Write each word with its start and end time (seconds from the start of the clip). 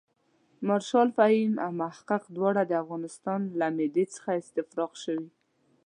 مارشال 0.67 1.07
فهیم 1.17 1.53
او 1.65 1.71
محقق 1.81 2.23
دواړه 2.37 2.61
د 2.65 2.71
افغانستان 2.83 3.41
له 3.59 3.67
معدې 3.77 4.05
څخه 4.15 4.29
استفراق 4.41 4.91
شوي. 5.03 5.29